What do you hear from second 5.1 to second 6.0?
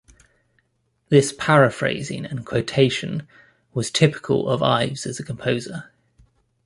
a composer.